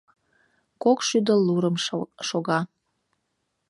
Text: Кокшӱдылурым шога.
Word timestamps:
Кокшӱдылурым 0.83 1.75
шога. 2.27 2.59